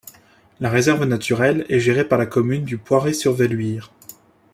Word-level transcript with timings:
La 0.59 0.71
réserve 0.71 1.05
naturelle 1.05 1.63
est 1.69 1.77
gérée 1.79 2.03
par 2.07 2.17
la 2.17 2.25
commune 2.25 2.63
du 2.65 2.79
Poiré-sur-Velluire. 2.79 3.91